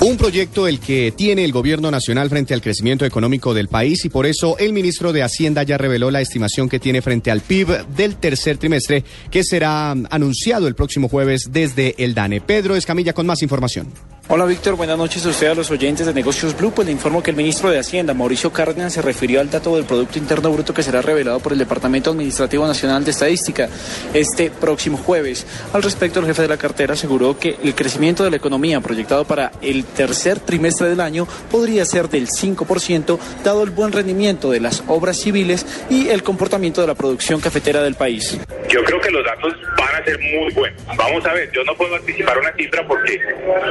Un 0.00 0.16
proyecto 0.16 0.68
el 0.68 0.78
que 0.78 1.10
tiene 1.10 1.44
el 1.44 1.50
gobierno 1.50 1.90
nacional 1.90 2.30
frente 2.30 2.54
al 2.54 2.62
crecimiento 2.62 3.04
económico 3.04 3.52
del 3.52 3.66
país 3.66 4.04
y 4.04 4.08
por 4.08 4.26
eso 4.26 4.56
el 4.58 4.72
ministro 4.72 5.12
de 5.12 5.24
Hacienda 5.24 5.64
ya 5.64 5.76
reveló 5.76 6.12
la 6.12 6.20
estimación 6.20 6.68
que 6.68 6.78
tiene 6.78 7.02
frente 7.02 7.32
al 7.32 7.40
PIB 7.40 7.84
del 7.88 8.14
tercer 8.14 8.58
trimestre 8.58 9.02
que 9.28 9.42
será 9.42 9.90
anunciado 9.90 10.68
el 10.68 10.76
próximo 10.76 11.08
jueves 11.08 11.48
desde 11.50 11.96
el 11.98 12.14
DANE. 12.14 12.40
Pedro 12.40 12.76
Escamilla 12.76 13.12
con 13.12 13.26
más 13.26 13.42
información. 13.42 13.88
Hola 14.30 14.44
Víctor, 14.44 14.76
buenas 14.76 14.98
noches 14.98 15.24
a 15.24 15.30
usted 15.30 15.46
a 15.46 15.54
los 15.54 15.70
oyentes 15.70 16.06
de 16.06 16.12
Negocios 16.12 16.54
Blue. 16.54 16.70
Pues 16.70 16.84
le 16.84 16.92
informo 16.92 17.22
que 17.22 17.30
el 17.30 17.36
ministro 17.36 17.70
de 17.70 17.78
Hacienda, 17.78 18.12
Mauricio 18.12 18.52
Cárdenas, 18.52 18.92
se 18.92 19.00
refirió 19.00 19.40
al 19.40 19.50
dato 19.50 19.74
del 19.74 19.86
Producto 19.86 20.18
Interno 20.18 20.52
Bruto 20.52 20.74
que 20.74 20.82
será 20.82 21.00
revelado 21.00 21.40
por 21.40 21.52
el 21.52 21.58
Departamento 21.58 22.10
Administrativo 22.10 22.66
Nacional 22.66 23.04
de 23.06 23.10
Estadística 23.10 23.70
este 24.12 24.50
próximo 24.50 24.98
jueves. 24.98 25.46
Al 25.72 25.82
respecto, 25.82 26.20
el 26.20 26.26
jefe 26.26 26.42
de 26.42 26.48
la 26.48 26.58
cartera 26.58 26.92
aseguró 26.92 27.38
que 27.38 27.56
el 27.62 27.74
crecimiento 27.74 28.22
de 28.22 28.30
la 28.30 28.36
economía 28.36 28.82
proyectado 28.82 29.24
para 29.24 29.50
el 29.62 29.86
tercer 29.96 30.40
trimestre 30.40 30.88
del 30.88 31.00
año 31.00 31.26
podría 31.50 31.84
ser 31.84 32.08
del 32.08 32.28
5%, 32.28 33.18
dado 33.44 33.62
el 33.62 33.70
buen 33.70 33.92
rendimiento 33.92 34.50
de 34.50 34.60
las 34.60 34.82
obras 34.86 35.18
civiles 35.18 35.66
y 35.90 36.08
el 36.08 36.22
comportamiento 36.22 36.80
de 36.80 36.86
la 36.86 36.94
producción 36.94 37.40
cafetera 37.40 37.82
del 37.82 37.94
país. 37.94 38.38
Yo 38.68 38.82
creo 38.84 39.00
que 39.00 39.10
los 39.10 39.24
datos 39.24 39.54
van 39.78 40.02
a 40.02 40.04
ser 40.04 40.18
muy 40.18 40.52
buenos. 40.52 40.82
Vamos 40.96 41.24
a 41.26 41.32
ver, 41.32 41.50
yo 41.52 41.64
no 41.64 41.74
puedo 41.74 41.94
anticipar 41.96 42.38
una 42.38 42.52
cifra 42.52 42.86
porque 42.86 43.18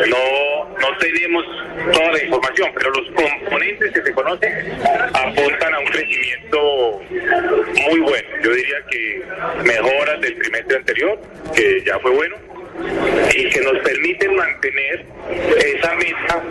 no 0.09 0.57
no 0.79 0.97
tenemos 0.97 1.43
toda 1.91 2.11
la 2.11 2.23
información, 2.23 2.69
pero 2.75 2.91
los 2.91 3.07
componentes 3.11 3.91
que 3.93 4.01
se 4.01 4.13
conocen 4.13 4.51
apuntan 5.13 5.73
a 5.73 5.79
un 5.79 5.85
crecimiento 5.85 7.01
muy 7.89 7.99
bueno. 7.99 8.27
Yo 8.43 8.51
diría 8.51 8.77
que 8.89 9.21
mejoras 9.63 10.21
del 10.21 10.37
trimestre 10.37 10.77
anterior, 10.77 11.19
que 11.55 11.83
ya 11.85 11.99
fue 11.99 12.11
bueno, 12.11 12.35
y 13.35 13.49
que 13.49 13.61
nos 13.61 13.77
permiten 13.79 14.35
mantener 14.35 15.05
esa 15.29 15.95
meta 15.95 16.43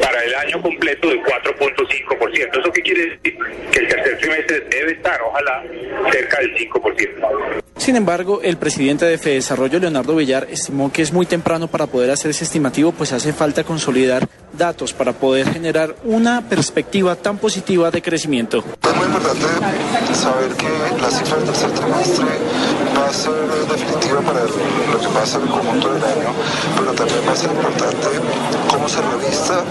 para 0.00 0.24
el 0.24 0.34
año 0.34 0.62
completo 0.62 1.08
del 1.08 1.20
4.5%. 1.22 2.60
¿Eso 2.60 2.72
qué 2.72 2.82
quiere 2.82 3.02
decir? 3.02 3.38
Que 3.72 3.78
el 3.80 3.88
tercer 3.88 4.18
trimestre 4.18 4.60
debe 4.70 4.92
estar, 4.92 5.20
ojalá, 5.22 5.62
cerca 6.10 6.40
del 6.40 6.56
5%. 6.56 7.62
Sin 7.76 7.96
embargo, 7.96 8.40
el 8.42 8.58
presidente 8.58 9.06
de 9.06 9.16
Desarrollo, 9.16 9.78
Leonardo 9.78 10.14
Villar, 10.14 10.46
estimó 10.50 10.92
que 10.92 11.02
es 11.02 11.12
muy 11.12 11.26
temprano 11.26 11.66
para 11.66 11.86
poder 11.86 12.10
hacer 12.10 12.30
ese 12.30 12.44
estimativo, 12.44 12.92
pues 12.92 13.12
hace 13.12 13.32
falta 13.32 13.64
consolidar 13.64 14.28
datos 14.52 14.92
para 14.92 15.12
poder 15.14 15.48
generar 15.48 15.96
una 16.04 16.46
perspectiva 16.48 17.16
tan 17.16 17.38
positiva 17.38 17.90
de 17.90 18.02
crecimiento. 18.02 18.62
Es 19.10 19.16
importante 19.16 20.14
saber 20.14 20.54
que 20.54 20.68
la 21.02 21.10
cifra 21.10 21.38
del 21.38 21.46
tercer 21.46 21.70
trimestre 21.72 22.26
va 22.96 23.08
a 23.08 23.12
ser 23.12 23.32
definitiva 23.66 24.20
para 24.20 24.44
lo 24.44 25.00
que 25.00 25.08
pasa 25.08 25.38
en 25.38 25.42
el 25.42 25.50
conjunto 25.50 25.94
del 25.94 26.04
año, 26.04 26.30
pero 26.78 26.92
también 26.92 27.18
va 27.26 27.32
a 27.32 27.36
ser 27.36 27.50
importante 27.50 28.06
cómo 28.70 28.88
se 28.88 29.02
revista 29.02 29.64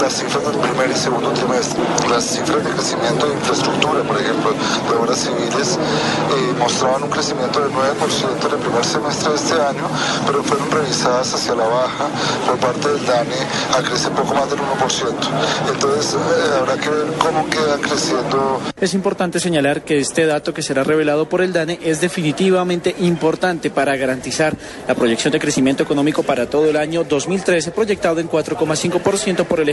las 0.00 0.12
cifras 0.12 0.44
del 0.44 0.56
primer 0.60 0.90
y 0.90 0.94
segundo 0.94 1.30
trimestre. 1.30 1.82
Las 2.10 2.24
cifras 2.24 2.64
de 2.64 2.70
crecimiento 2.70 3.26
de 3.26 3.34
infraestructura, 3.34 4.02
por 4.02 4.20
ejemplo, 4.20 4.50
de 4.52 4.96
obras 4.96 5.18
civiles, 5.18 5.78
eh, 5.78 6.54
mostraban 6.58 7.02
un 7.04 7.10
crecimiento 7.10 7.60
del 7.60 7.70
9% 7.72 8.46
en 8.46 8.52
el 8.52 8.58
primer 8.58 8.84
semestre 8.84 9.30
de 9.30 9.36
este 9.36 9.54
año, 9.54 9.86
pero 10.26 10.42
fueron 10.42 10.70
revisadas 10.70 11.34
hacia 11.34 11.54
la 11.54 11.66
baja 11.66 12.08
por 12.46 12.56
parte 12.58 12.88
del 12.88 13.06
DANE 13.06 13.36
a 13.76 13.82
crecer 13.82 14.12
poco 14.12 14.34
más 14.34 14.50
del 14.50 14.60
1%. 14.60 15.28
Entonces, 15.72 16.14
eh, 16.14 16.58
habrá 16.58 16.76
que 16.76 16.88
ver 16.88 17.06
cómo 17.18 17.48
queda 17.48 17.78
creciendo. 17.78 18.60
Es 18.80 18.94
importante 18.94 19.40
señalar 19.40 19.82
que 19.82 19.98
este 19.98 20.26
dato 20.26 20.52
que 20.52 20.62
será 20.62 20.84
revelado 20.84 21.28
por 21.28 21.40
el 21.40 21.52
DANE 21.52 21.78
es 21.82 22.00
definitivamente 22.00 22.94
importante 23.00 23.70
para 23.70 23.96
garantizar 23.96 24.56
la 24.86 24.94
proyección 24.94 25.32
de 25.32 25.38
crecimiento 25.38 25.82
económico 25.82 26.22
para 26.22 26.46
todo 26.48 26.68
el 26.68 26.76
año 26.76 27.04
2013, 27.04 27.70
proyectado 27.70 28.20
en 28.20 28.28
4,5% 28.28 29.44
por 29.44 29.60
el 29.60 29.68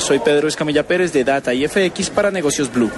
Soy 0.00 0.18
Pedro 0.18 0.48
Escamilla 0.48 0.86
Pérez 0.86 1.12
de 1.12 1.24
Data 1.24 1.54
y 1.54 1.66
FX 1.66 2.10
para 2.10 2.30
Negocios 2.30 2.72
Blue. 2.72 2.90